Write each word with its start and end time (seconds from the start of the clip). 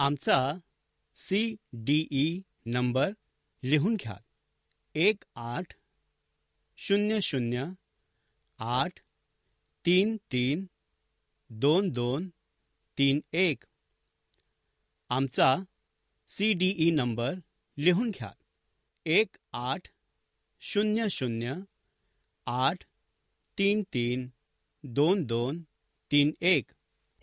आमचा 0.00 0.58
C 1.14 1.56
D 1.72 2.08
E 2.10 2.40
number 2.66 3.10
लिहून 3.62 3.96
घ्या. 3.96 4.16
एक 4.94 5.24
आठ 5.34 5.74
शून्य 6.76 7.20
शून्य 7.20 7.64
आठ 8.58 9.00
तीन 9.86 10.16
तीन 10.32 10.66
दोन 11.50 11.90
दोन 11.90 12.28
तीन 12.98 13.20
एक. 13.32 13.64
आमचा 15.08 15.56
सी 16.28 16.52
डी 16.52 16.74
ई 16.78 16.90
नंबर 16.90 17.34
लिहून 17.78 18.10
घ्या. 18.10 18.32
एक 19.06 19.36
आठ 19.52 19.88
शून्य 20.60 21.08
शून्य 21.08 21.54
आठ 22.46 22.84
तीन 23.58 23.82
तीन 23.82 24.28
दोन 24.82 25.24
दोन 25.24 25.62
तीन 26.12 26.32
एक. 26.40 26.70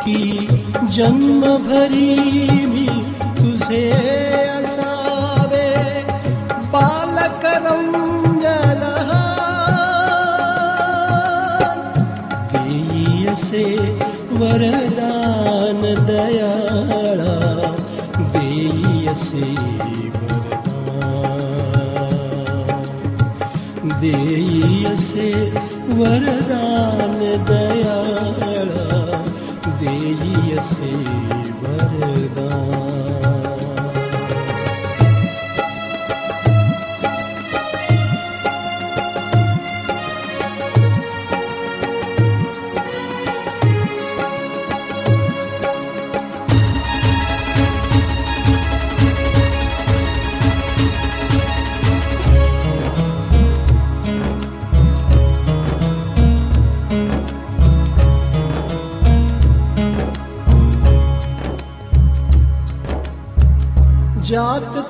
की 0.00 0.20
जन्मभरी 0.96 2.10
मी 2.72 2.86
तुझे 3.40 3.84
असावे 4.58 5.70
बालकरंजन 6.72 8.04
देईयसे 12.52 13.64
वरदान 14.40 15.82
दयाळा 16.08 17.34
देईयसे 18.34 19.46
देयसे 24.00 25.28
वरदान 25.98 27.14
दयाळा 27.48 29.02
देयसे 29.80 30.92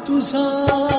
तुझा 0.06 0.97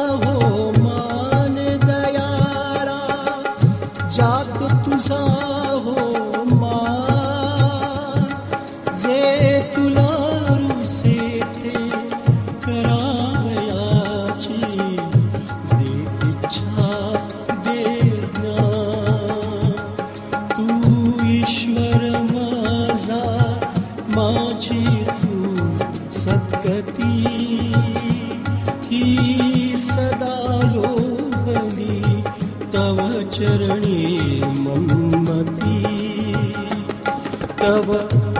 तव 37.60 37.90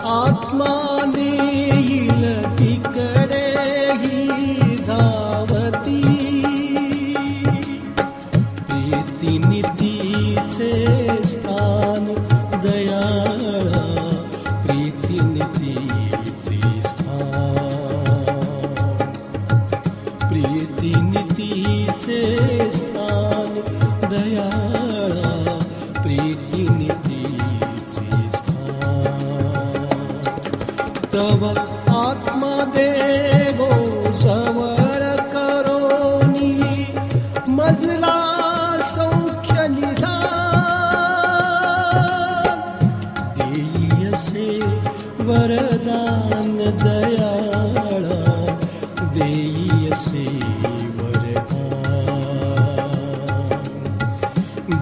आत्मा 0.08 0.99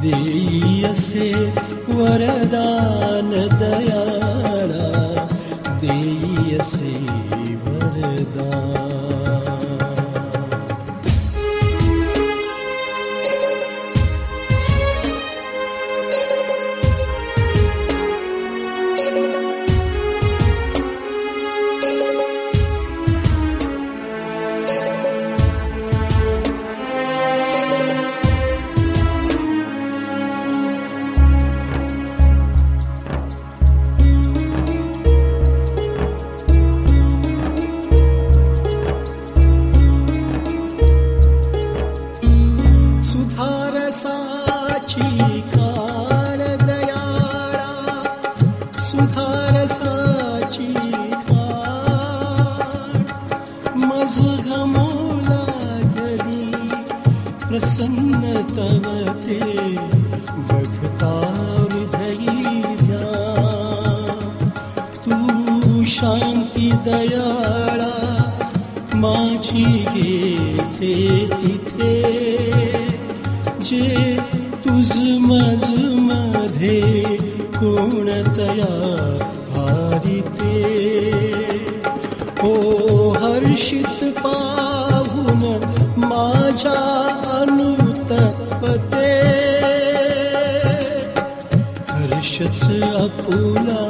वरदान 0.08 0.30
देईयसे 0.30 1.32
वरदान 1.90 3.32
दयाळा 3.60 4.86
देईयसे 5.82 6.94
सन्नतवती 57.76 59.38
हर्षच 93.08 93.82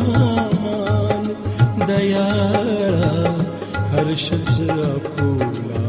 मान 0.61 1.23
दयाळा 1.87 3.11
हर्षच 3.93 4.57
अपुला 4.69 5.83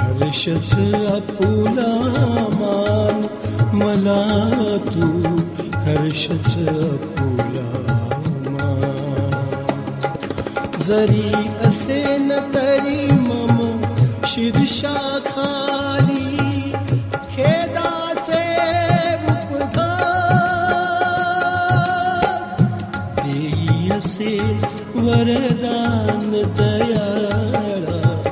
हर्षच 0.00 0.74
अपुला 1.12 1.90
मान 2.60 3.20
मला 3.82 4.20
तू 4.86 5.08
हर्षच 5.86 6.54
अपुला 6.88 7.68
मान 8.50 9.54
जरी 10.86 11.32
असे 11.66 12.02
न 12.20 12.38
तरी 12.54 13.06
मम 13.10 13.60
शीर्षा 14.26 14.94
वरदान 25.16 26.42
दयाळा 26.56 28.22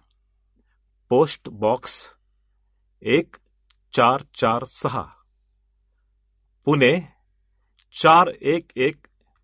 post 1.10 1.50
box 1.50 2.14
एक 3.02 3.36
चार 3.94 4.24
चार 4.34 4.64
सहा. 4.64 5.04
पुणे 6.66 7.00
चार 8.02 8.28
एक 8.42 8.66
एक 8.76 8.96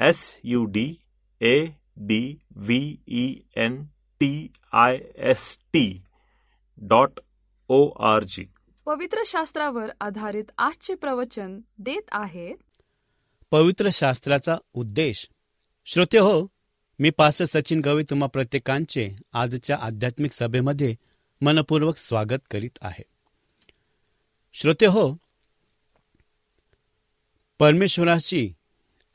S 0.00 0.40
U 0.44 0.64
D 0.64 0.94
A 1.40 1.66
D 1.96 2.38
V 2.50 2.96
E 3.08 3.34
N 3.56 3.84
T 4.20 4.52
I 4.72 4.98
S 5.16 5.58
T 5.72 6.02
dot 6.76 7.20
O 7.68 7.88
R 7.90 8.24
G 8.24 8.44
पवित्र 8.86 9.18
शास्त्रावर 9.26 9.90
आधारित 10.00 10.44
आजचे 10.58 10.94
प्रवचन 10.94 11.60
देत 11.78 12.08
आहेत. 12.12 12.56
पवित्र 13.50 13.88
शास्त्राचा 13.92 14.56
उद्देश. 14.74 15.28
श्रोते 15.84 16.18
हो 16.18 16.46
मी 16.98 17.10
पास्टर 17.10 17.44
सचिन 17.44 17.80
गवई 17.80 18.02
तुम्हा 18.02 18.28
प्रत्येकांचे 18.28 19.16
आजच्या 19.32 19.78
आध्यात्मिक 19.80 20.32
सभेमध्ये 20.32 20.94
मनपूर्वक 21.40 21.96
स्वागत 21.96 22.42
करीत 22.50 22.78
आहे. 22.80 23.04
श्रोते 24.52 24.86
हो 24.86 25.16
परमेश्वराशी 27.58 28.54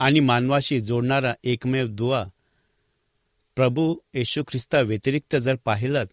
आणि 0.02 0.20
मानवाशी 0.20 0.80
जोडणारा 0.82 1.34
एकमेव 1.44 1.88
दुवा. 1.88 2.24
प्रभू 3.56 3.96
येशू 4.14 4.44
ख्रिस्ता 4.44 4.80
व्यतिरिक्त 4.80 5.36
जर 5.36 5.56
पाहिलं 5.56 6.04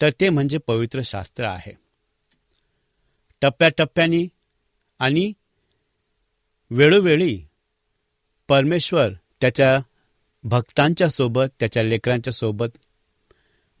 तर 0.00 0.10
ते 0.20 0.28
म्हणजे 0.28 0.58
पवित्र 0.58 1.00
शास्त्र 1.04 1.44
आहे. 1.44 1.72
टप्प्याटप्प्याने 3.40 4.26
आणि 4.98 5.32
वेळोवेळी 6.70 7.46
परमेश्वर 8.48 9.08
त्याच्या 9.40 9.78
भक्तांच्या 10.44 11.08
सोबत 11.08 11.46
त्याच्या 11.60 11.82
लेकरांच्या 11.82 12.32
सोबत 12.32 12.78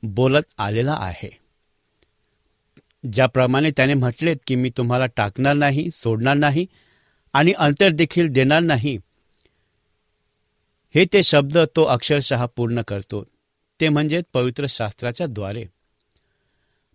बोलत 0.02 0.54
आलेला 0.58 0.96
आहे. 1.00 1.30
ज्याप्रमाणे 3.12 3.70
त्याने 3.70 3.94
म्हटलेत 3.94 4.36
की 4.46 4.54
मी 4.54 4.70
तुम्हाला 4.70 5.06
टाकणार 5.06 5.54
नाही 5.54 5.90
सोडणार 5.90 6.34
नाही 6.34 6.66
आणि 7.32 7.52
अंतर 7.52 7.88
देखील 7.88 8.28
देणार 8.28 8.60
नाही 8.60 8.98
हे 10.94 11.04
ते 11.04 11.22
शब्द 11.22 11.56
तो 11.76 11.82
अक्षरशः 11.82 12.44
पूर्ण 12.46 12.82
करतो. 12.82 13.22
ते 13.80 13.88
म्हणजे 13.88 14.20
पवित्र 14.34 14.66
शास्त्राच्या 14.68 15.26
द्वारे. 15.26 15.64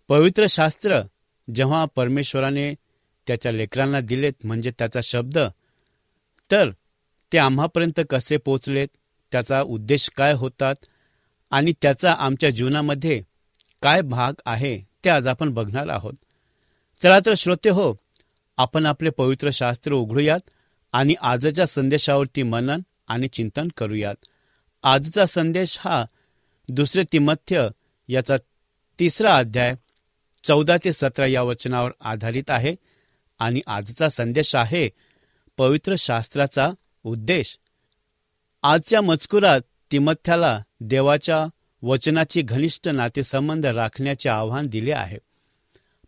पवित्र 0.08 0.46
शास्त्र 0.48 1.00
जेव्हा 1.48 1.84
परमेश्वराने 1.96 2.72
त्याच्या 3.26 3.52
लेकरांना 3.52 4.00
दिलेत 4.00 4.46
म्हणजे 4.46 4.70
त्याचा 4.70 5.00
शब्द 5.02 5.38
तर 6.50 6.70
ते 7.32 7.38
आम्हापर्यंत 7.38 8.00
कसे 8.10 8.36
पोचलेत 8.36 8.88
त्याचा 9.32 9.60
उद्देश 9.62 10.08
काय 10.16 10.32
होतात 10.32 10.74
आणि 11.52 11.72
त्याचा 11.82 12.12
आमच्या 12.12 12.50
जीवनामध्ये 12.50 13.20
काय 13.82 14.02
भाग 14.02 14.40
आहे 14.44 14.76
ते 15.04 15.10
आज 15.10 15.28
आपण 15.28 15.52
बघणार 15.54 15.88
आहोत. 15.88 16.14
चला 17.00 17.18
तर 17.26 17.34
श्रोते 17.36 17.70
हो 17.70 17.94
आपण 18.58 18.86
आपले 18.86 19.10
पवित्र 19.10 19.50
शास्त्र 19.52 19.92
उघडूयात 19.92 20.50
आणि 20.92 21.14
आजच्या 21.20 21.66
संदेशावरती 21.66 22.42
मनन 22.42 22.80
आणि 23.08 23.28
चिंतन 23.28 23.68
करूयात. 23.76 24.14
आजचा 24.82 25.26
संदेश 25.26 25.78
हा 25.80 26.04
दुसरे 26.68 27.02
तिमथ्य 27.12 27.68
याचा 28.08 28.36
तिसरा 28.98 29.36
अध्याय 29.36 29.74
चौदा 30.44 30.76
ते 30.84 30.92
सतरा 30.92 31.26
या 31.26 31.42
वचनावर 31.42 31.90
आधारित 32.00 32.50
आहे 32.50 32.76
आणि 33.38 33.60
आजचा 33.66 34.08
संदेश 34.08 34.54
आहे 34.54 34.90
पवित्र 35.56 35.94
शास्त्राचा 35.98 36.70
उद्देश. 37.04 37.58
आजच्या 38.62 39.00
मजकुरात 39.02 39.60
तिमथ्याला 39.92 40.62
देवाच्या 40.80 41.46
वचनाची 41.82 42.42
घनिष्ठ 42.42 42.88
नातेसंबंध 42.88 43.66
राखण्याचे 43.66 44.28
आव्हान 44.28 44.66
दिले 44.66 44.92
आहे. 44.92 45.18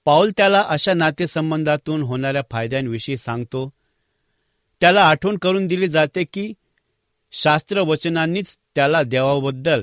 पाऊल 0.04 0.30
त्याला 0.36 0.64
अशा 0.68 0.94
नातेसंबंधातून 0.94 2.02
होणाऱ्या 2.02 2.42
फायद्यांविषयी 2.50 3.16
सांगतो. 3.16 3.72
त्याला 4.80 5.08
आठवण 5.08 5.36
करून 5.36 5.66
दिली 5.66 5.88
जाते 5.88 6.24
की 6.24 6.52
शास्त्र 7.32 7.80
वचनांनीच 7.80 8.58
त्याला 8.74 9.02
देवाबद्दल 9.02 9.82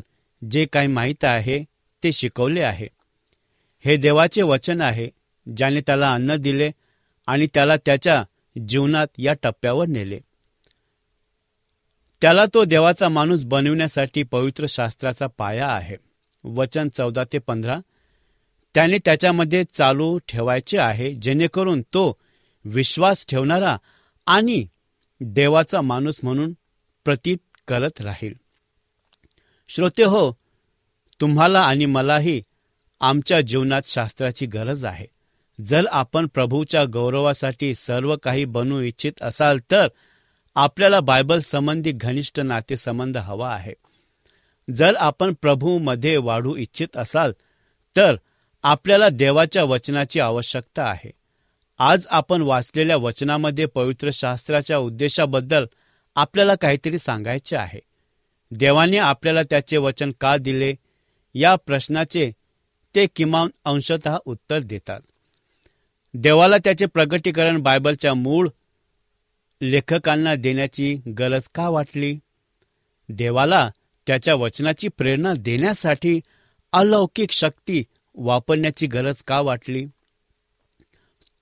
जे 0.52 0.66
काही 0.66 0.88
माहीत 0.88 1.24
आहे 1.24 1.64
ते 2.04 2.12
शिकवले 2.12 2.62
आहे. 2.62 2.88
हे 3.86 3.98
देवाचे 3.98 4.42
वचन 4.42 4.82
आहे 4.82 5.10
ज्याने 5.58 5.82
त्याला 5.82 6.14
अन्न 6.14 6.36
दिले 6.36 6.72
आणि 7.28 7.48
त्याला 7.54 7.78
त्याच्या 7.78 8.24
जीवनात 8.68 9.08
या 9.18 9.34
टप्प्यावर 9.34 9.88
नेले. 9.88 10.20
त्याला 12.22 12.46
तो 12.54 12.64
देवाचा 12.64 13.10
माणूस 13.10 13.46
बनविण्यासाठी 13.46 14.24
पवित्र 14.24 14.66
शास्त्राचा 14.70 15.28
पाया 15.28 15.68
आहे. 15.68 15.98
वचन 16.44 16.90
चौदा 16.90 17.24
ते 17.34 17.38
पंधरा. 17.38 17.80
त्याने 18.76 18.98
त्याच्यामध्ये 19.06 19.64
चालू 19.74 20.18
ठेवायचे 20.18 20.78
आहे 20.78 21.16
जेणेकरून 21.16 21.82
तो 21.82 22.18
विश्वास 22.66 23.26
ठेवणारा 23.28 23.78
आणि 24.28 24.68
देवाचा 25.22 25.82
माणूस 25.82 26.20
म्हणून 26.24 26.54
प्रतीत 27.08 27.38
करत 27.68 28.02
राहील. 28.02 28.34
श्रोते 29.68 30.04
हो 30.04 30.32
तुम्हाला 31.22 31.62
आणि 31.62 31.86
मलाही 31.86 32.44
आमच्या 33.00 33.42
जीवनात 33.42 33.82
शास्त्राची 33.84 34.46
गरज 34.46 34.86
आहे. 34.86 35.06
जर 35.62 35.86
आपण 35.92 36.28
प्रभूच्या 36.28 36.84
गौरवासाठी 36.86 37.76
सर्व 37.76 38.16
काही 38.16 38.46
बनवू 38.46 38.80
इच्छित 38.80 39.22
असाल 39.22 39.60
तर 39.72 39.88
आपल्याला 40.56 41.00
बायबल 41.00 41.40
संबंधी 41.40 41.92
घनिष्ठ 41.92 42.40
नातेसंबंध 42.40 43.18
हवा 43.18 43.54
आहे. 43.54 43.74
जर 44.74 44.96
आपण 44.96 45.34
प्रभूमध्ये 45.42 46.18
वाढू 46.18 46.56
इच्छित 46.56 46.98
असाल 46.98 47.32
तर 47.96 48.16
आपल्याला 48.64 49.10
देवाच्या 49.10 49.64
वचनाची 49.64 50.20
आवश्यकता 50.20 50.84
आहे. 50.84 51.12
आज 51.80 52.08
आपण 52.10 52.42
वाचलेल्या 52.42 52.98
वचनामध्ये 52.98 53.66
पवित्र 53.66 54.10
शास्त्राच्या 54.14 54.78
उद्देशाबद्दल 54.78 55.66
आपल्याला 56.18 56.56
काहीतरी 56.56 57.00
सांगायचे 57.00 57.56
आहे. 57.56 57.80
देवाने 58.52 58.98
आपल्याला 58.98 59.44
त्याचे 59.44 59.78
वचन 59.78 60.12
का 60.22 60.38
दिले? 60.38 60.76
या 61.34 61.56
प्रश्नाचे 61.56 62.32
ते 62.96 63.08
किमान 63.16 63.50
अंशत 63.66 64.10
उत्तर 64.26 64.60
देतात. 64.60 65.00
देवाला 66.14 66.58
त्याचे 66.58 66.86
प्रगटीकरण 66.86 67.62
बायबलच्या 67.62 68.14
मूळ 68.14 68.50
लेखकांना 69.62 70.36
देण्याची 70.36 70.96
गरज 71.20 71.48
का 71.56 71.70
वाटली? 71.70 72.20
देवाला 73.10 73.70
त्याच्या 74.08 74.36
वचनाची 74.36 74.88
प्रेरणा 74.88 75.34
देण्यासाठी 75.38 76.20
अलौकिक 76.72 77.32
शक्ती 77.32 77.84
वापरण्याची 78.16 78.88
गरज 78.88 79.24
का 79.24 79.40
वाटली? 79.42 79.86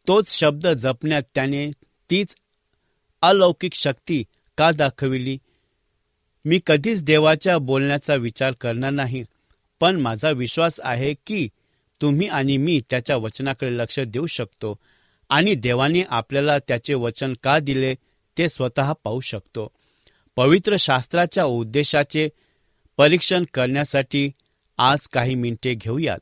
तोच 0.08 0.29
शब्द 0.29 0.67
जपण्यात 0.67 1.24
त्याने 1.36 1.72
तीच 2.10 2.36
अलौकिक 3.22 3.74
शक्ती 3.74 4.24
का 4.58 4.72
दाखविली? 4.72 5.38
मी 6.46 6.60
कधीच 6.68 7.04
देवाच्या 7.04 7.58
बोलण्याचा 7.58 8.16
विचार 8.16 8.54
करणार 8.62 8.92
नाही 8.92 9.24
पण 9.80 10.00
माझा 10.02 10.30
विश्वास 10.32 10.80
आहे 10.84 11.14
की 11.28 11.48
तुम्ही 12.02 12.28
आणि 12.28 12.58
मी 12.58 12.82
त्याच्या 12.90 13.18
वचनाकडे 13.18 13.78
लक्ष 13.78 14.00
देऊ 14.00 14.26
शकतो 14.26 14.80
आणि 15.30 15.56
देवाने 15.56 16.04
आपल्याला 16.10 16.60
त्याचे 16.60 16.94
वचन 16.94 17.34
का 17.44 17.60
दिले 17.60 17.96
ते 18.38 18.50
स्वतः 18.50 18.94
पाहू 19.04 19.20
शकतो. 19.20 19.72
पवित्र 20.36 20.76
शास्त्राच्या 20.80 21.46
उद्देशाचे 21.46 22.30
परीक्षण 22.98 23.44
करण्यासाठी 23.54 24.32
आज 24.78 25.08
काही 25.08 25.36
मिनिटे 25.36 25.74
घेऊयात. 25.74 26.20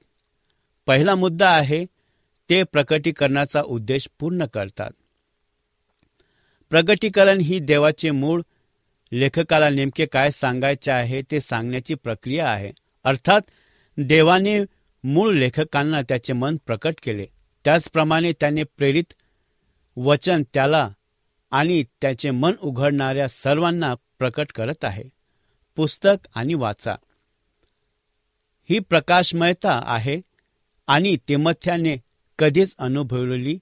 पहिला 0.85 1.15
मुद्दा 1.15 1.49
आहे 1.49 1.85
ते 2.49 2.63
प्रकटीकरणाचा 2.63 3.61
उद्देश 3.61 4.09
पूर्ण 4.19 4.45
करतात. 4.45 4.91
प्रगटीकरण 6.69 7.39
ही 7.39 7.59
देवाचे 7.59 8.11
मूळ 8.11 8.41
लेखकाला 9.11 9.69
नेमके 9.69 10.05
काय 10.05 10.31
सांगायचे 10.31 10.91
आहे 10.91 11.21
ते 11.31 11.41
सांगण्याची 11.41 11.95
प्रक्रिया 11.95 12.51
आहे. 12.51 12.71
अर्थात 13.03 13.41
देवाने 13.97 14.59
मूळ 15.03 15.33
लेखकांना 15.33 16.01
त्याचे 16.01 16.33
मन 16.33 16.57
प्रकट 16.65 16.93
केले. 17.03 17.25
त्याचप्रमाणे 17.65 18.31
त्याने 18.31 18.63
प्रेरित 18.63 19.13
वचन 19.95 20.43
त्याला 20.53 20.89
आणि 21.51 21.83
त्याचे 22.01 22.31
मन 22.31 22.53
उघडणाऱ्या 22.61 23.27
सर्वांना 23.27 23.95
प्रकट 24.19 24.51
करत 24.55 24.83
आहे. 24.83 25.03
पुस्तक 25.75 26.27
आणि 26.35 26.53
वाचा. 26.53 26.95
ही 28.69 28.79
प्रकाशमयता 28.79 29.83
आहे 29.85 30.21
आणि 30.87 31.17
तिमथ्याने 31.27 31.95
कधीच 32.39 32.75
अनुभवलेली 32.77 33.59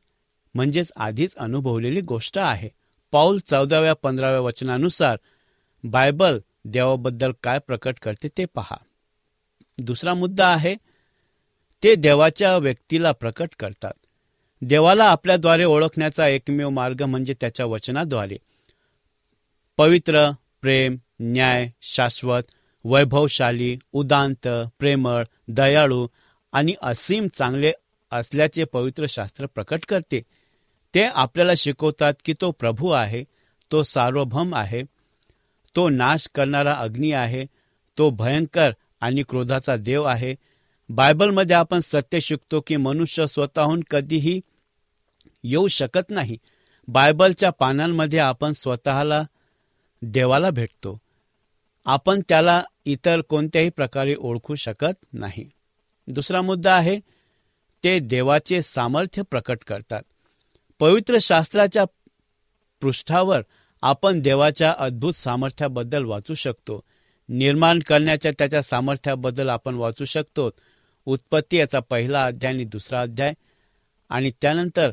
म्हणजेच 0.54 0.92
आधीच 0.96 1.36
अनुभवलेली 1.36 2.02
गोष्ट 2.02 2.38
आहे. 2.38 2.70
पाऊल 3.12 3.40
चौदाव्या 3.40 3.94
पंधराव्या 3.94 4.40
वचनानुसार 4.40 5.18
बायबल 5.84 6.40
देवाबद्दल 6.66 7.32
काय 7.44 7.60
प्रकट 7.60 7.96
करते 8.02 8.28
ते 8.38 8.46
पहा. 8.46 8.78
दुसरा 9.78 10.14
मुद्दा 10.14 10.48
आहे 10.48 10.76
ते 11.84 11.96
देवाच्या 11.96 12.58
व्यक्तीला 12.58 13.12
प्रकट 13.12 13.50
करतात. 13.60 13.94
देवाला 14.62 15.04
आपल्याद्वारे 15.04 15.64
ओळखण्याचा 15.64 16.28
एकमेव 16.28 16.70
मार्ग 16.70 17.02
म्हणजे 17.02 17.34
त्याच्या 17.34 17.66
वचनाद्वारे. 17.66 18.38
पवित्र 19.78 20.32
प्रेम 20.62 20.96
न्याय 21.20 21.70
शाश्वत 21.82 22.44
वैभवशाली 22.86 23.78
उदांत 23.92 24.48
प्रेमळ 24.80 25.24
दयाळू 25.48 26.08
आणि 26.52 26.76
असीम 26.82 27.28
चांगले 27.28 27.72
असल्याचे 28.12 28.64
पवित्र 28.64 29.06
शास्त्र 29.10 29.46
प्रकट 29.46 29.80
करते. 29.90 30.22
ते 30.96 31.04
आपल्याला 31.04 31.52
शिकवतात 31.58 32.14
की 32.26 32.34
तो 32.42 32.52
प्रभू 32.52 32.90
आहे 32.90 33.24
तो 33.72 33.84
सार्वभौम 33.84 34.56
आहे 34.56 34.84
तो 35.76 35.90
नाश 35.90 36.28
करणारा 36.36 36.74
अग्नी 36.74 37.12
आहे 37.12 37.46
तो 37.98 38.10
भयंकर 38.10 38.72
आणि 39.02 39.24
क्रोधाचा 39.30 39.76
देव 39.76 40.04
आहे. 40.04 40.36
बायबलमध्ये 40.90 41.56
आपण 41.56 41.80
सत्य 41.80 42.20
शिकतो 42.20 42.62
की 42.62 42.76
मनुष्य 42.76 43.28
स्वतःहून 43.28 43.84
कधीही 43.90 44.42
येऊ 45.44 45.68
शकत 45.68 46.10
नाही. 46.10 46.38
बायबलच्या 46.88 47.50
पानांमध्ये 47.50 48.20
आपण 48.20 48.52
स्वतःला 48.52 49.24
देवाला 50.02 50.50
भेटतो. 50.50 51.02
आपण 51.86 52.22
त्याला 52.30 52.64
इतर 52.86 53.22
कोणत्याही 53.22 53.70
प्रकारे 53.70 54.16
ओळखू 54.20 54.56
शकत 54.56 55.06
नाही. 55.14 55.50
दुसरा 56.08 56.42
मुद्दा 56.42 56.76
आहे 56.76 57.00
ते 57.84 58.00
देवाचे 58.00 58.62
सामर्थ्य 58.62 59.22
प्रकट 59.22 59.58
करतात. 59.68 60.02
पवित्र 60.82 61.18
शास्त्राच्या 61.22 61.86
पृष्ठावर 62.82 63.42
आपण 63.82 64.22
देवाच्या 64.22 64.76
अद्भुत 64.78 65.14
सामर्थ्याबद्दल 65.14 66.04
वाचू 66.04 66.34
शकतो. 66.34 66.84
निर्माण 67.30 67.80
करण्याच्या 67.80 68.32
त्याच्या 68.32 68.64
सामर्थ्याबद्दल 68.64 69.50
आपण 69.50 69.76
वाचू 69.76 70.06
शकतो. 70.06 70.50
उत्पत्ती 71.06 71.58
याचा 71.58 71.80
पहिला 71.80 72.24
अध्याय 72.24 72.54
आणि 72.54 72.64
दुसरा 72.64 73.02
अध्याय. 73.02 73.34
आणि 74.10 74.32
त्यानंतर 74.42 74.92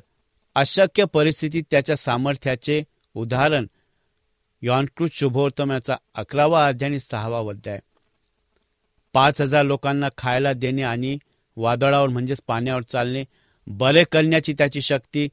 अशक्य 0.54 1.04
परिस्थितीत 1.04 1.62
त्याच्या 1.70 1.96
सामर्थ्याचे 1.96 2.82
उदाहरण 3.14 3.66
यॉनकृत 4.62 5.08
शुभोत्तमाचा 5.12 5.96
अकरावा 6.14 6.66
अध्याय 6.66 6.90
आणि 6.90 7.00
सहावा 7.00 7.50
अध्याय. 7.50 7.80
पाच 9.12 9.40
हजार 9.40 9.64
लोकांना 9.64 10.08
खायला 10.16 10.52
देणे 10.52 10.82
आणि 10.82 11.18
वादळावर 11.56 12.08
म्हणजेच 12.08 12.42
पाण्यावर 12.46 12.82
चालणे 12.82 13.24
बरे 13.66 14.04
करण्याची 14.12 14.52
त्याची 14.52 14.80
शक्ती 14.80 15.28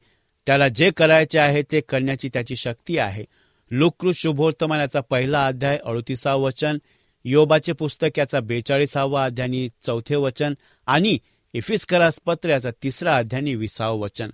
त्याला 0.46 0.68
जे 0.68 0.90
करायचे 0.90 1.38
आहे 1.38 1.62
ते 1.62 1.80
करण्याची 1.80 2.28
त्याची 2.32 2.56
शक्ती 2.56 2.98
आहे. 2.98 3.24
लोककृत 3.70 4.14
शुभोर्तमान 4.14 4.80
याचा 4.80 5.00
पहिला 5.00 5.46
अध्याय 5.46 5.78
अडुतीसा 5.84 6.34
वचन 6.34 6.78
योबाचे 7.24 7.72
पुस्तक 7.72 8.18
याचा 8.18 8.40
बेचाळीसावा 8.40 9.24
अध्यायनी 9.24 9.68
चौथे 9.82 10.16
वचन 10.16 10.54
आणि 10.86 11.18
इफिस्करास 11.52 12.20
पत्र 12.26 12.48
याचा 12.48 12.70
तिसरा 12.82 13.16
अध्याय 13.16 13.54
विसावं 13.54 14.00
वचन. 14.00 14.30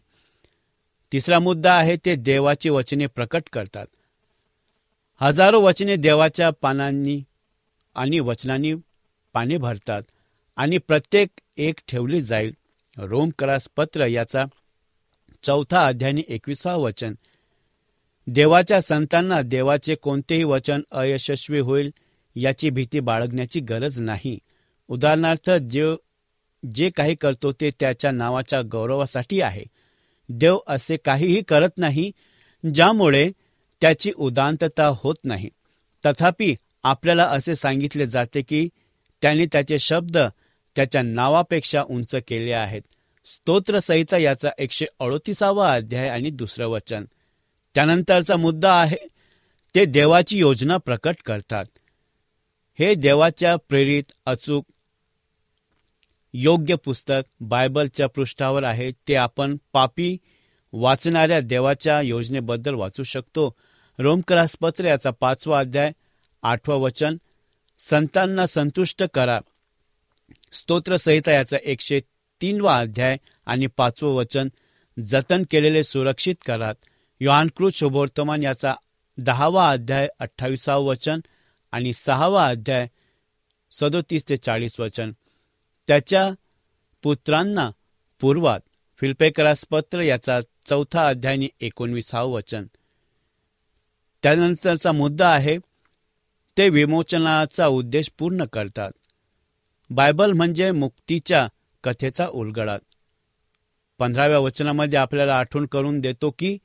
तिसरा 1.13 1.39
मुद्दा 1.39 1.73
आहे 1.75 1.97
ते 2.05 2.15
देवाची 2.15 2.69
वचने 2.69 3.07
प्रकट 3.07 3.43
करतात. 3.53 3.87
हजारो 5.21 5.61
वचने 5.61 5.97
देवाच्या 5.97 6.51
पानांनी 6.51 7.23
आणि 7.95 8.21
वचनांनी 8.21 8.75
पाने 9.33 9.57
भरतात 9.57 10.03
आणि 10.57 10.79
प्रत्येक 10.79 11.29
एक 11.57 11.75
ठेवली 11.89 12.21
जाईल. 12.21 12.55
रोम 12.99 13.31
करास 13.39 13.69
पत्र 13.77 14.07
याचा 14.07 14.45
चौथा 15.43 15.87
अध्यायनी 15.87 16.23
एकविसावं 16.29 16.83
वचन. 16.83 17.15
देवाच्या 18.27 18.81
संतांना 18.81 19.43
देवाचे 19.43 19.95
कोणतेही 19.95 20.45
वचन 20.45 20.83
अयशस्वी 20.91 21.61
होईल 21.61 21.91
याची 22.35 22.71
भीती 22.71 23.01
बाळगण्याची 23.01 23.61
गरज 23.61 24.01
नाही. 24.01 24.39
उदाहरणार्थ 24.89 25.51
जे 25.51 25.95
जे 26.75 26.91
काही 26.91 27.15
करतो 27.15 27.53
ते 27.53 27.71
त्याच्या 27.81 28.11
नावाच्या 28.11 28.63
गौरवासाठी 28.63 29.41
आहे. 29.41 29.65
देव 30.29 30.59
असे 30.67 30.97
काहीही 30.97 31.43
करत 31.43 31.79
नाही 31.79 32.13
ज्यामुळे 32.75 33.31
त्याची 33.81 34.13
उदांतता 34.17 34.87
होत 34.87 35.15
नाही. 35.25 35.49
तथापि 36.07 36.55
आपल्याला 36.83 37.25
असे 37.25 37.57
सांगितले 37.57 38.07
जाते 38.07 38.43
की 38.43 38.69
त्याने 39.23 39.47
त्याचे 39.47 39.79
शब्द 39.79 40.19
त्याच्या 40.77 41.03
नावापेक्षा 41.03 41.83
उंच 41.83 42.15
केले 42.29 42.53
आहेत. 42.53 42.83
स्तोत्रसहिता 43.25 44.19
याचा 44.19 44.51
एकशे 44.59 44.87
अडोतीसावा 45.01 45.75
अध्याय 45.75 46.09
आणि 46.09 46.31
दुसरं 46.31 46.67
वचन. 46.67 47.05
त्यानंतरचा 47.75 48.37
मुद्दा 48.37 48.81
आहे 48.81 49.09
ते 49.75 49.85
देवाची 49.85 50.39
योजना 50.39 50.77
प्रकट 50.77 51.17
करतात. 51.25 51.65
हे 52.79 52.95
देवाच्या 52.95 53.57
प्रेरित 53.57 54.05
अचूक 54.27 54.67
योग्य 56.35 56.75
पुस्तक 56.75 57.23
बायबलच्या 57.41 58.07
पृष्ठावर 58.07 58.65
आहे 58.65 58.93
ते 59.09 59.15
आपण 59.15 59.57
पापी 59.73 60.19
वाचणाऱ्या 60.73 61.41
देवाच्या 61.41 62.01
योजनेबद्दल 62.01 62.75
वाचू 62.75 63.03
शकतो. 63.03 63.55
रोमकरासपत्र 63.99 64.85
याचा 64.85 65.11
पाचवा 65.11 65.59
अध्याय 65.59 65.93
आठवा 66.43 66.75
वचन 66.75 67.17
संतांना 67.79 68.47
संतुष्ट 68.47 69.03
करा. 69.15 69.41
स्तोत्रसहिता 70.53 71.33
याचा 71.33 71.57
एकशे 71.65 72.01
तीनवा 72.43 72.79
अध्याय 72.79 73.17
आणि 73.47 73.67
पाचवं 73.67 74.15
वचन 74.15 74.49
जतन 74.99 75.43
केलेले 75.51 75.85
सुरक्षित 75.85 76.35
करात. 76.47 76.75
योहानकृत 77.21 77.73
शुभवर्तमान 77.73 78.43
याचा 78.43 78.75
दहावा 79.19 79.71
अध्याय 79.71 80.09
अठ्ठावीसावं 80.19 80.85
वचन 80.85 81.21
आणि 81.73 81.93
सहावा 81.93 82.47
अध्याय 82.49 82.89
सदोतीस 83.71 84.29
ते 84.29 84.37
चाळीस 84.37 84.81
वचन. 84.81 85.13
त्याच्या 85.87 86.31
पुत्रांना 87.03 87.71
पूर्वात 88.21 88.61
फिल्पेकरास 88.97 89.65
पत्र 89.71 90.01
याचा 90.01 90.41
चौथा 90.67 91.09
अध्याय 91.09 91.37
एकोणवीसावं 91.61 92.33
वचन. 92.33 92.67
त्यानंतरचा 94.23 94.93
मुद्दा 94.93 95.29
आहे 95.29 95.59
ते 96.57 96.69
विमोचनाचा 96.69 97.67
उद्देश 97.67 98.11
पूर्ण 98.19 98.45
करतात. 98.45 98.93
बायबल 99.91 100.33
म्हणजे 100.33 100.71
मुक्तीच्या 100.71 101.49
कथेचा 101.85 102.27
उलगडा. 102.27 102.77
पंधराव्या 103.99 104.39
वचनामध्ये 104.39 104.99
आपल्याला 104.99 105.39
आठवण 105.39 105.67
करून 105.67 106.01
देतो 106.01 106.31
की 106.31 106.59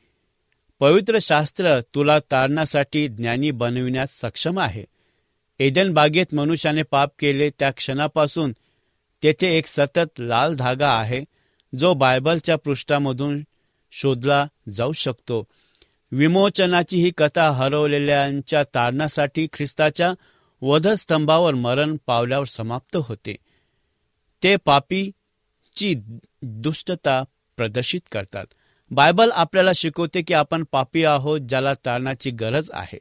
पवित्र 0.79 1.17
शास्त्र 1.21 1.79
तुला 1.95 2.19
तारणासाठी 2.19 3.07
ज्ञानी 3.07 3.51
बनविण्यास 3.51 4.11
सक्षम 4.11 4.59
आहे. 4.59 4.83
एदन 5.59 5.93
बागेत 5.93 6.33
मनुष्याने 6.33 6.83
पाप 6.83 7.11
केले 7.19 7.49
त्या 7.49 7.71
क्षणापासून 7.71 8.51
तेथे 9.23 9.57
एक 9.57 9.67
सतत 9.67 10.19
लाल 10.19 10.55
धागा 10.55 10.91
आहे 10.91 11.23
जो 11.77 11.93
बायबलच्या 11.93 12.55
पृष्ठामधून 12.55 13.43
शोधला 13.91 14.47
जाऊ 14.69 14.91
शकतो. 14.91 15.47
विमोचनाची 16.11 17.01
ही 17.01 17.11
कथा 17.17 17.51
हरवलेल्यांच्या 17.51 18.63
तारणासाठी 18.63 19.47
ख्रिस्ताच्या 19.53 20.13
वधस्तंभावर 20.61 21.53
मरण 21.53 21.97
पावल्यावर 22.05 22.45
समाप्त 22.45 22.95
होते. 22.95 23.35
ते 24.43 24.55
पापीची 24.55 25.95
दुष्टता 26.41 27.23
प्रदर्शित 27.57 28.01
करतात. 28.11 28.45
बायबल 28.91 29.31
आपल्याला 29.31 29.71
शिकवते 29.75 30.21
की 30.21 30.33
आपण 30.33 30.63
पापी 30.71 31.03
आहोत 31.03 31.39
ज्याला 31.39 31.73
तारणाची 31.73 32.31
गरज 32.31 32.69
आहे. 32.73 32.99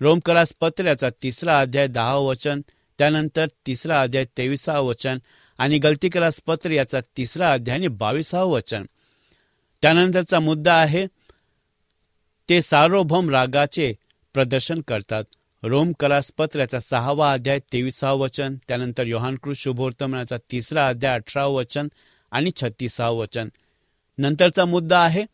रोमकरास 0.00 0.52
पत्र्याचा 0.60 1.08
तिसरा 1.22 1.60
अध्याय 1.60 1.86
दहा 1.86 2.16
वचन 2.16 2.60
त्यानंतर 2.98 3.46
तिसरा 3.66 4.00
अध्याय 4.02 4.24
तेविसा 4.24 4.78
वचन 4.78 5.18
आणि 5.58 5.78
गलतीकरास 5.78 6.40
पत्र 6.46 6.70
याचा 6.70 7.00
तिसरा 7.16 7.52
अध्याय 7.52 7.76
आणि 7.78 7.88
बावीसावं 7.88 8.50
वचन. 8.50 8.84
त्यानंतरचा 9.82 10.40
मुद्दा 10.40 10.74
आहे 10.74 11.06
ते 12.48 12.62
सार्वभौम 12.62 13.30
रागाचे 13.30 13.92
प्रदर्शन 14.34 14.80
करतात. 14.80 15.24
रोम 15.62 15.92
कलास 15.92 16.32
याचा 16.40 16.80
सहावा 16.80 17.32
अध्याय 17.32 17.58
तेविसावं 17.72 18.18
वचन 18.18 18.56
त्यानंतर 18.68 19.06
योहानकृत 19.06 19.54
शुभोर्तमनाचा 19.54 20.36
तिसरा 20.52 20.88
अध्याय 20.88 21.14
अठरावं 21.14 21.54
वचन 21.54 21.88
आणि 22.30 22.50
छत्तीसावं 22.56 23.18
वचन. 23.18 23.48
नंतरचा 24.18 24.64
मुद्दा 24.64 25.00
आहे 25.00 25.24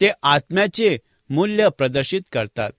ते 0.00 0.10
आत्म्याचे 0.22 0.98
मूल्य 1.30 1.68
प्रदर्शित 1.68 2.20
करतात. 2.32 2.70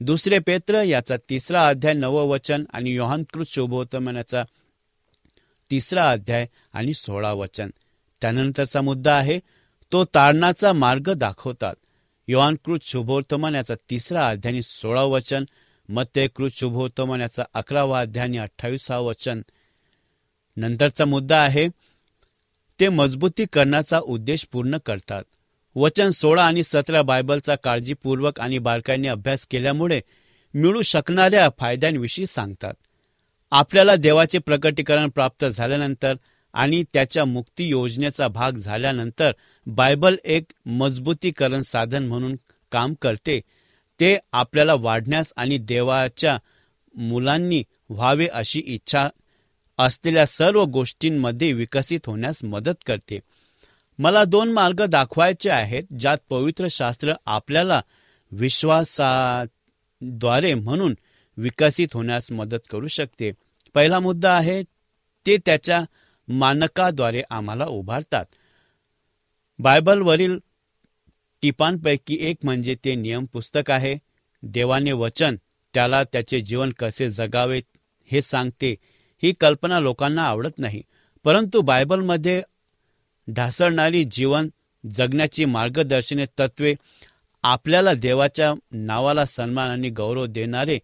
दुसरे 0.00 0.38
पेत्र 0.38 0.82
याचा 0.82 1.16
तिसरा 1.16 1.66
अध्याय 1.66 1.94
नवं 1.94 2.24
वचन 2.24 2.64
आणि 2.72 2.90
योहानकृत 2.90 3.44
शुभोत्तमनाचा 3.46 4.44
तिसरा 5.70 6.10
अध्याय 6.10 6.46
आणि 6.72 6.94
सोळा 6.94 7.32
वचन. 7.32 7.70
त्यानंतरचा 8.20 8.80
मुद्दा 8.80 9.14
आहे 9.14 9.38
तो 9.92 10.04
तारणाचा 10.04 10.72
मार्ग 10.72 11.12
दाखवतात. 11.12 11.74
योहानकृत 12.28 12.78
शुभोर्तमान 12.82 13.54
याचा 13.54 13.74
तिसरा 13.90 14.26
अध्याय 14.26 14.54
आणि 14.54 14.62
सोळा 14.62 15.02
वचन 15.02 15.44
मत्यकृत 15.88 16.50
शुभोत्तमन 16.52 17.20
याचा 17.20 17.42
अकरावा 17.54 18.00
अध्याय 18.00 18.26
आणि 18.26 18.38
अठ्ठावीसावा 18.38 19.06
वचन. 19.06 19.42
नंतरचा 20.56 21.04
मुद्दा 21.04 21.38
आहे 21.38 21.68
ते 22.80 22.88
मजबूतीकरणाचा 22.88 23.98
उद्देश 23.98 24.46
पूर्ण 24.52 24.76
करतात. 24.86 25.22
वचन 25.74 26.10
सोळा 26.10 26.44
आणि 26.44 26.62
सतरा 26.62 27.02
बायबलचा 27.02 27.54
काळजीपूर्वक 27.54 28.40
आणि 28.40 28.58
बारकाईने 28.58 29.08
अभ्यास 29.08 29.46
केल्यामुळे 29.46 30.00
मिळू 30.54 30.82
शकणाऱ्या 30.82 31.48
फायद्यांविषयी 31.58 32.26
सांगतात. 32.26 32.74
आपल्याला 33.50 33.96
देवाचे 33.96 34.38
प्रकटीकरण 34.38 35.08
प्राप्त 35.08 35.44
झाल्यानंतर 35.44 36.14
आणि 36.52 36.84
त्याच्या 36.92 37.24
मुक्ती 37.24 37.68
योजनेचा 37.68 38.28
भाग 38.28 38.52
झाल्यानंतर 38.52 39.32
बायबल 39.66 40.16
एक 40.24 40.44
मजबूतीकरण 40.66 41.62
साधन 41.62 42.06
म्हणून 42.06 42.36
काम 42.72 42.94
करते. 42.94 43.40
ते 44.00 44.18
आपल्याला 44.32 44.74
वाढण्यास 44.74 45.32
आणि 45.36 45.58
देवाच्या 45.58 46.38
मुलांनी 46.94 47.64
व्हावे 47.88 48.26
अशी 48.26 48.62
इच्छा 48.66 49.08
असलेल्या 49.78 50.26
सर्व 50.26 50.64
गोष्टींमध्ये 50.64 51.52
विकसित 51.52 52.00
होण्यास 52.06 52.44
मदत 52.44 52.74
करते. 52.86 53.18
मला 53.98 54.24
दोन 54.24 54.52
मार्ग 54.52 54.84
दाखवायचे 54.84 55.50
आहेत 55.50 55.82
ज्यात 55.98 56.18
पवित्र 56.28 56.66
शास्त्र 56.70 57.12
आपल्याला 57.26 57.80
विश्वासाद्वारे 58.32 60.54
म्हणून 60.54 60.94
विकसित 61.36 61.88
होण्यास 61.94 62.32
मदत 62.32 62.70
करू 62.70 62.88
शकते. 62.88 63.32
पहिला 63.74 64.00
मुद्दा 64.00 64.36
आहे 64.36 64.62
ते 65.26 65.36
त्याच्या 65.36 65.84
मानकाद्वारे 66.28 67.22
आम्हाला 67.30 67.66
उभारतात. 67.66 68.24
बायबलवरील 69.58 70.38
टिपांपैकी 71.44 72.16
एक 72.20 72.36
म्हणजे 72.42 72.76
ते 72.84 72.94
नियम 72.94 73.24
पुस्तक 73.24 73.70
आहे. 73.70 73.98
देवाने 74.42 74.92
वचन 74.92 75.36
त्याला 75.74 76.04
त्याचे 76.04 76.40
जीवन 76.40 76.70
कसे 76.70 77.10
जगावे 77.10 77.60
हे 78.06 78.22
सांगते. 78.22 78.74
ही 79.22 79.32
कल्पना 79.32 79.80
लोकांना 79.80 80.22
आवडत 80.22 80.58
नाही. 80.58 80.82
परंतु 81.24 81.60
बायबलमध्ये 81.60 82.42
ढासळणारी 83.30 84.04
जीवन 84.04 84.48
जगण्याची 84.94 85.44
मार्गदर्शने 85.44 86.26
तत्वे 86.26 86.74
आपल्याला 87.42 87.94
देवाच्या 87.94 88.54
नावाला 88.72 89.24
सन्मान 89.24 89.70
आणि 89.70 89.90
गौरव 89.90 90.26
देणारे 90.26 90.78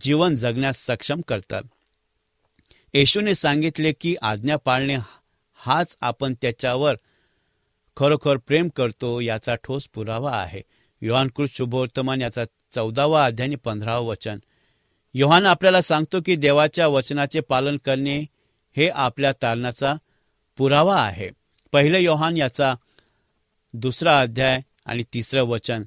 जीवन 0.00 0.36
जगण्यास 0.36 0.86
सक्षम 0.86 1.20
करतात. 1.28 1.62
येशूने 2.94 3.34
सांगितले 3.34 3.92
की 3.92 4.16
आज्ञा 4.22 4.56
पाळणे 4.56 4.96
हाच 5.54 5.96
आपण 6.00 6.34
त्याच्यावर 6.42 6.96
खरोखर 7.98 8.36
प्रेम 8.36 8.68
करतो 8.68 9.20
याचा 9.20 9.54
ठोस 9.54 9.88
पुरावा 9.88 10.32
आहे. 10.32 10.62
युहानकृत 11.00 11.48
शुभवर्तमान 11.52 12.22
याचा 12.22 12.44
चौदावा 12.70 13.24
अध्याय 13.24 13.54
पंधरावं 13.54 14.06
वचन. 14.06 14.38
योहान 15.14 15.46
आपल्याला 15.46 15.82
सांगतो 15.82 16.20
की 16.26 16.36
देवाच्या 16.36 16.86
वचनाचे 16.86 17.40
पालन 17.40 17.76
करणे 17.76 18.18
हे 18.76 18.88
आपल्या 18.88 19.32
तारणाचा 19.42 19.94
पुरावा 20.56 21.02
आहे. 21.02 21.30
पहिले 21.72 22.00
योहान 22.00 22.36
याचा 22.36 22.74
दुसरा 23.72 24.20
अध्याय 24.20 24.60
आणि 24.86 25.04
तिसरं 25.14 25.42
वचन 25.42 25.82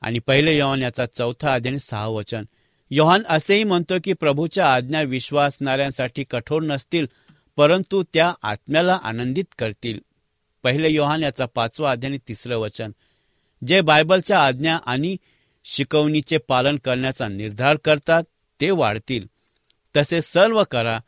आणि 0.00 0.18
पहिले 0.18 0.58
योहान 0.58 0.82
याचा 0.82 1.06
चौथा 1.06 1.54
अध्याय 1.54 1.72
आणि 1.72 1.78
सहा 1.78 2.06
वचन. 2.06 2.44
योहान 2.90 3.22
असेही 3.28 3.64
म्हणतो 3.64 3.94
की 4.04 4.12
प्रभूच्या 4.12 4.74
आज्ञा 4.74 5.02
विश्वासणाऱ्यांसाठी 5.02 6.24
कठोर 6.24 6.62
नसतील 6.62 7.06
परंतु 7.56 8.02
त्या 8.14 8.32
आत्म्याला 8.42 8.98
आनंदित 9.02 9.54
करतील. 9.58 10.00
पहिले 10.66 10.88
योहान 10.90 11.22
याचा 11.22 11.46
पाचवा 11.46 11.90
अध्याय 11.90 12.10
आणि 12.10 12.18
तिसरं 12.28 12.56
वचन. 12.56 12.90
जे 13.66 13.80
बायबलच्या 13.80 14.38
आज्ञा 14.44 14.78
आणि 14.86 15.16
शिकवणीचे 15.64 16.38
पालन 16.38 16.76
करण्याचा 16.76 17.28
निर्धार 17.28 17.76
करतात 17.76 18.22
ते 18.60 18.70
वाढतील. 18.70 19.26
तसे 19.96 20.20
सर्व 20.22 20.62
करा 20.70 20.98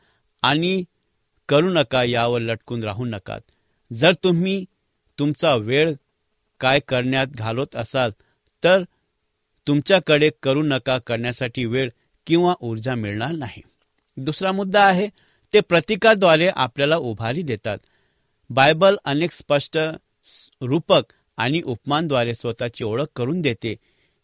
आणि 0.42 0.84
करू 1.48 1.70
नका 1.70 2.04
यावर 2.04 2.40
लटकून 2.40 2.84
राहू 2.84 3.04
नका 3.04 3.38
जर 3.92 4.12
तुम्ही 4.12 4.64
तुमचा 5.18 5.54
वेळ 5.54 5.92
काय 6.60 6.80
करण्यात 6.80 7.26
घालवत 7.26 7.76
असाल 7.76 8.10
तर 8.64 8.82
तुमच्याकडे 9.66 10.30
करू 10.42 10.62
नका 10.62 10.98
करण्यासाठी 10.98 11.64
वेळ 11.64 11.90
किंवा 12.26 12.54
ऊर्जा 12.60 12.94
मिळणार 12.94 13.32
नाही. 13.32 13.62
दुसरा 14.16 14.52
मुद्दा 14.52 14.84
आहे 14.84 15.08
ते 15.52 15.60
प्रतीकाद्वारे 15.60 16.48
आपल्याला 16.48 16.96
उभारी 16.96 17.42
देतात. 17.42 17.78
बायबल 18.50 18.96
अनेक 19.04 19.32
स्पष्ट 19.32 19.78
रूपक 20.60 21.02
आणि 21.36 21.60
उपमानद्वारे 21.64 22.34
स्वतःची 22.34 22.84
ओळख 22.84 23.04
करून 23.16 23.40
देते. 23.40 23.76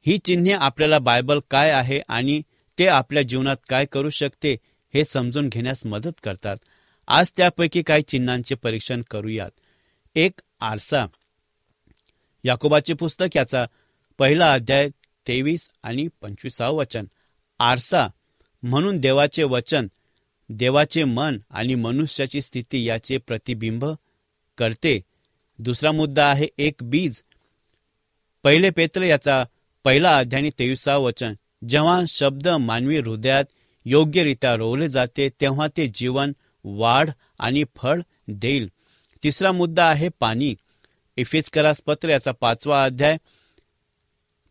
ही 0.06 0.18
चिन्हे 0.18 0.52
आपल्याला 0.52 0.98
बायबल 0.98 1.40
काय 1.50 1.70
आहे 1.70 2.00
आणि 2.08 2.42
ते 2.78 2.86
आपल्या 2.86 3.22
जीवनात 3.22 3.56
काय 3.68 3.84
करू 3.84 4.10
शकते 4.10 4.56
हे 4.94 5.04
समजून 5.04 5.48
घेण्यास 5.48 5.86
मदत 5.86 6.20
करतात. 6.22 6.56
आज 7.08 7.32
त्यापैकी 7.36 7.82
काही 7.82 8.02
चिन्हांचे 8.02 8.54
परीक्षण 8.54 9.02
करूयात. 9.10 9.50
एक 10.14 10.40
आरसा. 10.60 11.06
याकोबाचे 12.44 12.94
पुस्तक 12.94 13.36
याचा 13.36 13.66
पहिला 14.18 14.52
अध्याय 14.52 14.88
तेवीस 15.28 15.68
आणि 15.82 16.08
पंचवीसावं 16.20 16.76
वचन. 16.76 17.04
आरसा 17.58 18.08
म्हणून 18.62 18.98
देवाचे 18.98 19.42
वचन 19.42 19.86
देवाचे 20.48 21.04
मन 21.04 21.38
आणि 21.50 21.74
मनुष्याची 21.74 22.40
स्थिती 22.40 22.84
याचे 22.84 23.18
प्रतिबिंब 23.18 23.84
करते. 24.58 25.00
दुसरा 25.58 25.92
मुद्दा 25.92 26.26
आहे 26.26 26.48
एक 26.58 26.74
बीज. 26.82 27.22
पहिले 28.42 28.70
पेत्र 28.70 29.02
याचा 29.02 29.44
पहिला 29.84 30.18
अध्याय 30.18 30.50
तेविसावं 30.58 31.04
वचन. 31.04 31.34
जेव्हा 31.68 32.02
शब्द 32.08 32.48
मानवी 32.48 32.98
हृदयात 32.98 33.44
योग्यरित्या 33.84 34.54
रोवले 34.54 34.88
जाते 34.88 35.28
तेव्हा 35.40 35.66
ते 35.76 35.86
जीवन 35.94 36.32
वाढ 36.64 37.10
आणि 37.38 37.64
फळ 37.76 38.00
देईल. 38.28 38.70
तिसरा 39.24 39.52
मुद्दा 39.52 39.84
आहे 39.86 40.08
पाणी. 40.08 40.54
इफिस्करास 41.16 41.82
पत्र 41.82 42.08
याचा 42.08 42.32
पाचवा 42.32 42.84
अध्याय 42.84 43.16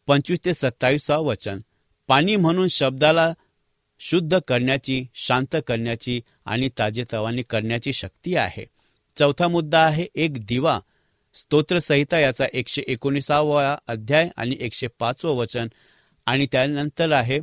पंचवीस 0.08 0.40
ते 0.46 0.54
सत्तावीसा 0.54 1.18
वचन. 1.18 1.60
पाणी 2.08 2.36
म्हणून 2.36 2.68
शब्दाला 2.68 3.34
शुद्ध 4.00 4.40
करण्याची 4.48 5.06
शांत 5.16 5.56
करण्याची 5.68 6.22
आणि 6.46 6.70
ताजेतवानी 6.78 7.44
करण्याची 7.44 7.94
शक्ती 7.94 8.36
आहे. 8.36 8.73
चौथा 9.16 9.48
मुद्दा 9.48 9.80
आहे 9.80 10.08
एक 10.16 10.46
दिवा. 10.46 10.80
स्तोत्रसहिता 11.34 12.20
याचा 12.20 12.46
एकशे 12.54 12.82
एकोणीसावा 12.88 13.78
अध्याय 13.88 14.30
आणि 14.38 14.58
एकशे 14.60 14.88
पाचवं 15.00 15.36
वचन. 15.36 15.68
आणि 16.26 16.48
त्यानंतर 16.52 17.12
आहे 17.12 17.40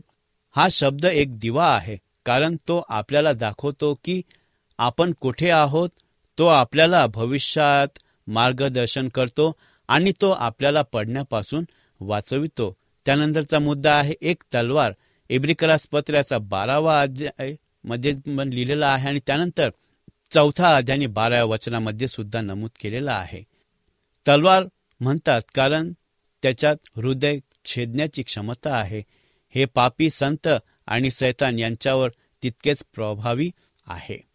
हा 0.56 0.68
शब्द 0.70 1.04
एक 1.04 1.38
दिवा 1.38 1.66
आहे 1.76 1.96
कारण 2.24 2.56
तो 2.68 2.84
आपल्याला 2.88 3.32
दाखवतो 3.32 3.94
की 4.04 4.22
आपण 4.78 5.12
कुठे 5.20 5.50
आहोत 5.50 5.88
तो 6.38 6.46
आपल्याला 6.46 7.06
भविष्यात 7.06 7.98
मार्गदर्शन 8.26 9.08
करतो 9.08 9.52
आणि 9.88 10.12
तो 10.20 10.30
आपल्याला 10.30 10.82
पडण्यापासून 10.82 11.64
वाचवितो. 12.00 12.76
त्यानंतरचा 13.06 13.58
मुद्दा 13.58 13.94
आहे 13.94 14.14
एक 14.22 14.42
तलवार. 14.54 14.92
इब्रिकरास 15.28 15.86
पत्र्याचा 15.92 16.38
बारावा 16.38 17.00
अध्यायमध्ये 17.00 18.12
लिहिलेला 18.36 18.88
आहे 18.88 19.08
आणि 19.08 19.20
त्यानंतर 19.26 19.70
चौथा 20.30 20.76
अध्याय 20.76 21.06
बाराव्या 21.06 21.44
वचनामध्ये 21.44 22.08
सुद्धा 22.08 22.40
नमूद 22.40 22.70
केलेला 22.80 23.12
आहे. 23.12 23.42
तलवार 24.28 24.62
म्हणतात 25.00 25.42
कारण 25.54 25.92
त्याच्यात 26.42 26.76
हृदय 26.96 27.38
छेदण्याची 27.64 28.22
क्षमता 28.22 28.74
आहे. 28.76 29.02
हे 29.54 29.64
पापी 29.64 30.10
संत 30.10 30.48
आणि 30.86 31.10
सैतान 31.10 31.58
यांच्यावर 31.58 32.10
तितकेच 32.42 32.84
प्रभावी 32.94 33.50
आहे. 33.86 34.28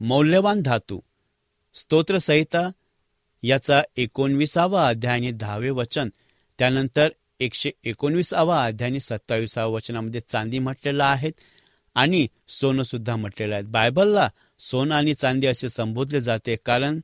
मौल्यवान 0.00 0.62
धातू. 0.62 1.00
स्तोत्रसहिता 1.74 2.70
याचा 3.42 3.82
एकोणवीसावा 3.96 4.88
अध्याय 4.88 5.14
आणि 5.14 5.30
दहावे 5.30 5.70
वचन 5.70 6.08
त्यानंतर 6.58 7.08
एकशे 7.40 7.70
एकोणवीसावा 7.84 8.64
अध्याय 8.64 8.90
आणि 8.90 9.00
वचनामध्ये 9.64 10.20
चांदी 10.20 10.58
म्हटलेलं 10.58 11.04
आहेत 11.04 11.32
आणि 11.94 12.26
सोनं 12.48 12.82
सुद्धा 12.82 13.16
म्हटलेलं 13.16 13.54
आहे. 13.54 13.62
बायबलला 13.62 14.28
सोनं 14.60 14.94
आणि 14.94 15.14
चांदी 15.14 15.46
असे 15.46 15.68
संबोधले 15.68 16.20
जाते. 16.20 16.56
कारण 16.64 16.98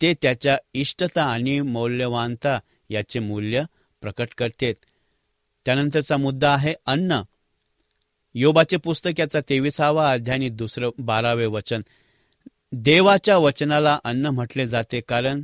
ते 0.00 0.12
त्याच्या 0.22 0.56
इष्टता 0.74 1.24
आणि 1.24 1.60
मौल्यवानता 1.60 2.58
याचे 2.90 3.18
मूल्य 3.20 3.62
प्रकट 4.02 4.34
करते 4.38 4.72
त्यानंतरचा 5.66 6.16
मुद्दा 6.16 6.52
आहे 6.54 6.74
अन्न. 6.86 7.20
योबाचे 8.34 8.76
पुस्तक 8.76 9.20
याचा 9.20 9.40
तेविसावा 9.48 10.10
अध्याय 10.12 10.48
दुसरं 10.48 10.90
बारावे 10.98 11.46
वचन. 11.46 11.82
देवाच्या 12.72 13.36
वचनाला 13.38 13.98
अन्न 14.04 14.26
म्हटले 14.26 14.66
जाते 14.66 15.00
कारण 15.00 15.42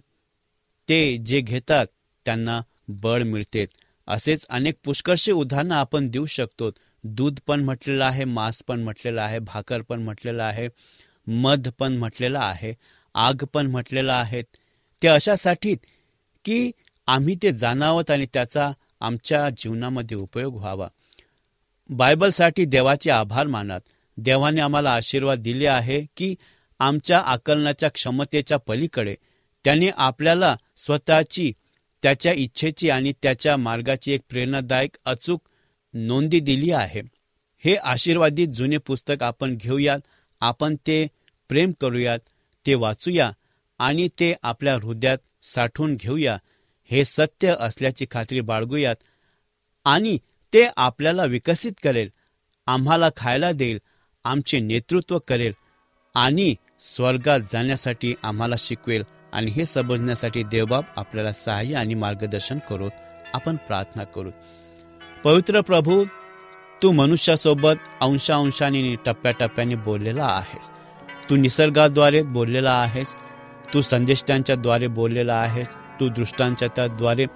ते 0.89 1.17
जे 1.17 1.41
घेतात 1.41 1.87
त्यांना 2.27 2.61
बळ 3.03 3.23
मिळते 3.23 3.65
असेच 4.09 4.47
अनेक 4.49 4.75
पुष्कळशी 4.85 5.33
उदाहरणं 5.33 5.75
आपण 5.75 6.09
देऊ 6.09 6.27
शकतो 6.27 6.71
दूध 7.05 7.39
पण 7.47 7.65
म्हटलेलं 7.65 8.05
आहे 8.05 8.25
मांस 8.25 8.63
पण 8.67 8.81
म्हटलेलं 8.81 9.23
आहे 9.23 9.39
भाकर 9.39 9.83
पण 9.83 10.03
म्हटलेलं 10.03 10.43
आहे. 10.43 10.69
मध 11.27 11.69
पण 11.79 11.93
म्हटलेलं 11.93 12.39
आहे 12.39 12.73
आग 13.15 13.45
पण 13.53 13.67
म्हटलेलं 13.67 14.13
आहे. 14.13 14.43
ते 15.03 15.09
अशासाठी 15.09 15.75
की 16.45 16.71
आम्ही 17.07 17.37
ते 17.43 17.53
जाणावत 17.53 18.11
आणि 18.11 18.27
त्याचा 18.35 18.73
आमच्या 19.01 19.49
जीवनामध्ये 19.51 20.17
उपयोग 20.17 20.57
व्हावा. 20.57 20.89
बायबलसाठी 21.89 22.65
देवाचे 22.65 23.11
आभार 23.11 23.47
मानत 23.47 23.81
देवाने 24.17 24.61
आम्हाला 24.61 24.93
आशीर्वाद 24.93 25.39
दिले 25.39 25.67
आहे 25.67 26.07
की 26.17 26.35
आमच्या 26.79 27.19
आकलनाच्या 27.19 27.89
क्षमतेच्या 27.89 28.59
पलीकडे 28.59 29.15
त्याने 29.65 29.91
आपल्याला 29.97 30.57
स्वतःची 30.77 31.53
त्याच्या 32.03 32.33
इच्छेची 32.33 32.91
आणि 32.91 33.13
त्याच्या 33.23 33.57
मार्गाची 33.57 34.13
एक 34.13 34.21
प्रेरणादायक 34.31 34.97
अचूक 35.05 35.43
नोंदी 35.95 36.41
दिली 36.41 36.71
आहे. 36.71 37.03
हे 37.59 37.75
आशीर्वादित 37.75 38.49
जुने 38.49 38.79
पुस्तक 38.79 39.23
आपण 39.23 39.57
घेऊयात. 39.57 39.99
आपण 40.45 40.77
ते 40.87 41.07
प्रेम 41.51 41.73
करूयात 41.81 42.19
ते 42.65 42.75
वाचूया 42.75 43.31
आणि 43.81 44.09
ते 44.21 44.35
आपल्या 44.43 44.75
हृदयात 44.75 45.19
साठवून 45.45 45.95
घेऊया. 45.97 46.37
हे 46.91 47.05
सत्य 47.05 47.55
असल्याची 47.61 48.07
खात्री 48.11 48.41
बाळगूयात 48.41 48.97
आणि 49.87 50.17
ते 50.53 50.67
आपल्याला 50.77 51.25
विकसित 51.25 51.73
करेल 51.85 52.09
आम्हाला 52.67 53.09
खायला 53.17 53.51
देईल 53.53 53.79
आमचे 54.25 54.59
नेतृत्व 54.61 55.19
करेल 55.29 55.53
आणि 56.15 56.55
स्वर्गात 56.81 57.41
जाण्यासाठी 57.53 58.15
आम्हाला 58.23 58.55
शिकवेल 58.59 59.05
आणि 59.33 59.51
हे 59.51 59.65
समजण्यासाठी 59.67 60.43
देवबाब 60.43 60.85
आपल्याला 60.97 61.33
सहाय्य 61.33 61.77
आणि 61.77 61.95
मार्गदर्शन 61.95 62.59
करू 62.69 62.89
आपण 63.35 63.57
प्रार्थना 63.67 64.05
करू 64.15 64.31
पवित्र 65.25 65.61
प्रभू 65.61 66.05
तू 66.83 66.93
मनुष्यासोबत 66.93 67.73
अंशांशाने 68.01 68.95
टप्प्याटप्प्याने 69.07 69.75
बोललेला 69.75 70.25
आहेस. 70.25 70.71
तू 71.31 71.37
निसर्गाद्वारे 71.37 72.23
बोललेला 72.23 72.73
आहेस. 72.73 73.17
तू 73.75 73.81
संदेष्टांच्याद्वारे 73.81 74.87
बोललेला 74.87 75.35
आहेस. 75.35 75.69
तू 75.69 76.09
दृष्टांच्या 76.09 76.69
त्याद्वारे 76.69 77.27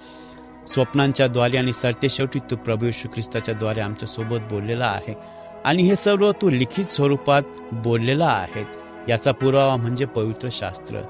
स्वप्नांच्याद्वारे 0.67 1.57
आणि 1.57 1.73
सरते 1.73 2.09
शेवटी 2.09 2.39
तू 2.39 2.55
प्रभू 2.55 2.85
येशू 2.85 3.07
ख्रिस्ताच्याद्वारे 3.07 3.81
आमच्यासोबत 3.81 4.37
बोललेला 4.51 4.85
आहे. 4.85 5.13
आणि 5.65 5.83
हे 5.83 5.95
सर्व 5.95 6.31
तू 6.31 6.49
लिखित 6.49 6.85
स्वरूपात 6.85 7.41
बोललेला 7.71 8.27
आहे. 8.27 8.65
याचा 9.09 9.31
पुरावा 9.31 9.75
म्हणजे 9.75 10.05
पवित्र 10.05 10.49
शास्त्र. 10.51 11.01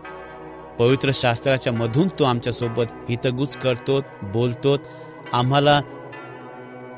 पवित्र 0.80 1.12
शास्त्राच्या 1.14 1.74
मधून 1.74 2.08
तू 2.08 2.24
आमच्यासोबत 2.24 2.86
हितगुज 3.10 3.58
करतो 3.58 4.02
बोलतो 4.24 4.78
आम्हाला 5.34 5.82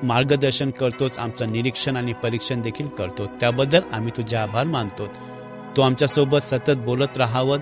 मार्गदर्शन 0.04 0.70
करतोच 0.72 1.18
आमचं 1.18 1.52
निरीक्षण 1.52 1.98
आणि 1.98 2.14
परीक्षण 2.14 2.62
देखील 2.62 2.88
करतो. 2.88 3.26
त्याबद्दल 3.26 3.80
आम्ही 3.92 4.12
तुझे 4.18 4.38
आभार 4.38 4.64
मानतो. 4.64 5.08
तू 5.78 5.82
आमच्यासोबत 5.82 6.38
सतत 6.38 6.78
बोलत 6.78 7.18
राहावं 7.18 7.58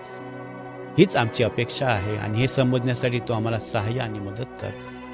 हीच 0.99 1.17
आमची 1.17 1.43
अपेक्षा 1.43 1.85
आहे 1.85 2.17
आणि 2.17 2.39
हे 2.39 2.47
समजण्यासाठी 2.47 3.19
तू 3.19 3.33
आम्हाला 3.33 3.59
सहाय्य 3.59 3.99
आणि 3.99 4.19
मदत 4.19 4.45
कर. 4.61 4.69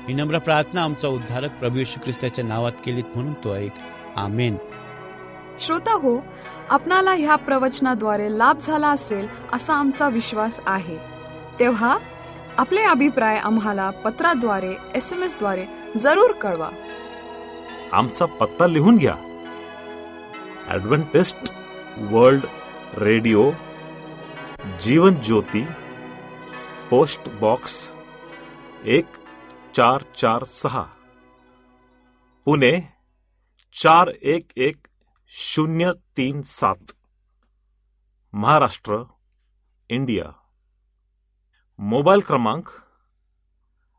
ही 0.08 0.14
नम्र 0.14 0.38
प्रार्थना 0.38 0.84
आमचा 0.84 1.08
उद्धारक 1.08 1.52
प्रभू 1.52 1.78
यशू 1.78 2.00
ख्रिस्ताच्या 2.04 2.46
नावात 2.46 2.72
केलीत 2.86 3.04
म्हणून 3.16 3.34
तो 3.34 3.56
ऐक. 3.56 3.72
आमेन. 4.16 4.56
श्रोता 5.60 5.94
हो 5.94 6.24
आपणाला 6.70 7.12
ह्या 7.12 7.36
प्रवचनाद्वारे 7.36 8.38
लाभ 8.38 8.60
झाला 8.60 8.88
असेल 8.88 9.28
असा 9.54 9.74
आमचा 9.74 10.10
विश्वास 10.10 10.60
आहे. 10.66 10.98
तेव्हा 11.60 11.98
आपले 12.58 12.82
अभिप्राय 12.82 13.38
आम्हाला 13.38 13.90
पत्राद्वारे 13.90 14.74
एस 14.96 15.14
एम 15.14 15.24
एसद्वारे 15.24 15.66
जरूर 15.98 16.32
कळवा. 16.32 16.70
आमचा 17.94 18.26
पत्ता 18.26 18.68
लिहून 18.68 18.98
घ्या. 18.98 19.16
Adventist 20.68 21.54
World 21.98 22.46
Radio 22.98 23.52
Jeevan 24.82 25.16
Jyoti 25.16 25.66
post 26.90 27.30
box 27.30 27.92
एक 28.84 29.06
चार 29.76 30.04
चार 30.16 30.44
सहा. 30.44 30.84
पुणे 32.46 32.82
चार 33.84 34.08
एक 34.22 34.48
एक 34.58 34.88
शून्य 35.28 35.92
तीन 36.18 36.42
सात. 36.42 36.92
महाराष्ट्र 38.34 39.04
इंडिया. 39.90 40.24
मोबाईल 41.80 42.20
क्रमांक 42.20 42.64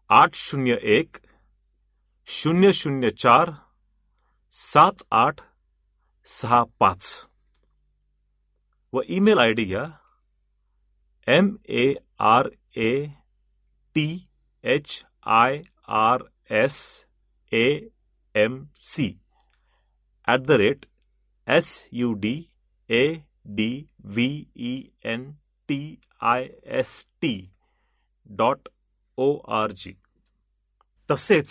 आठ 0.09 0.31
शून्य 0.35 0.77
एक 0.83 1.17
शून्य 2.27 2.73
शून्य 2.73 3.11
चार 3.11 3.51
सात 4.57 5.03
आठ 5.13 5.41
सहा 6.27 6.63
पाच। 6.81 7.09
व 8.93 9.01
ईमेल 9.17 9.39
आय 9.39 9.53
डी 9.53 9.65
घ्या 9.65 9.85
M 11.29 11.55
A 11.69 11.93
R 12.31 12.49
A 12.77 12.91
T 13.97 14.09
H 14.65 15.03
I 15.41 15.61
R 15.99 16.23
S 16.63 16.79
A 17.53 17.67
M 18.35 18.59
C 18.87 19.09
at 20.29 20.47
the 20.47 20.51
rate 20.65 20.87
S 21.49 21.69
U 21.93 22.13
D 22.25 22.35
A 22.91 23.05
D 23.57 23.71
V 24.05 24.31
E 24.57 24.75
N 25.13 25.31
T 25.69 25.81
I 26.33 26.49
S 26.81 27.07
T 27.21 27.35
dot 28.39 28.69
O 29.19 29.37
R 29.59 29.73
G. 29.73 29.97
तसेच 31.11 31.51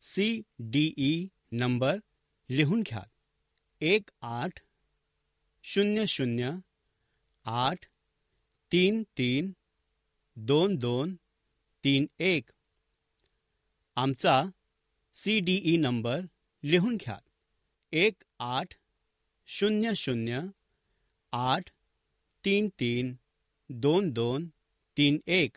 C 0.00 0.42
D 0.58 0.94
E 0.96 1.28
number 1.52 1.96
लिहून 2.50 2.82
घ्या. 2.82 3.02
एक 3.80 4.10
आठ 4.22 4.58
शून्य 5.62 6.06
शून्य 6.06 6.50
आठ 7.44 7.86
तीन 8.72 9.02
तीन 9.18 9.52
दोन 10.36 10.76
दोन 10.76 11.14
तीन 11.84 12.06
एक. 12.20 12.50
आमचा 13.96 14.42
सी 15.14 15.40
डी 15.40 15.60
ई 15.64 15.76
नंबर 15.76 16.20
लिहून 16.64 16.96
घ्या. 16.96 17.18
एक 17.92 18.22
आठ 18.38 18.74
शून्य 19.46 19.94
शून्य 19.94 20.40
आठ 21.32 21.70
तीन 22.44 22.68
तीन 22.68 23.14
दोन 23.68 24.10
दोन 24.10 24.48
तीन 24.96 25.18
एक. 25.26 25.56